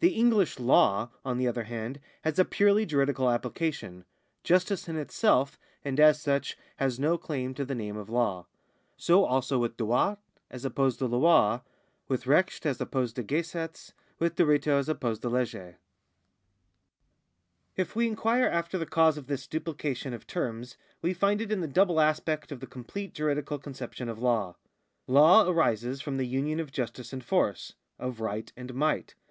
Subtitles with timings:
[0.00, 4.04] The English law, on the other hand, has a purely juridical application;
[4.44, 8.44] justice in itself, and as such, has no claim to the name of law.
[8.98, 10.18] So also wth droit
[10.50, 11.66] as opposed to lot,
[12.06, 15.52] with recht as opposed to gesetz, with diritto as opposed to legge.
[15.54, 15.66] 457
[17.74, 21.14] 458 APPENDIX I If we inquire after the cause of this dupUcation of terms we
[21.14, 24.56] find it in the double aspect of the complete juridical conception of law.
[25.06, 29.14] Law arises from the union of justice and force, of right and might.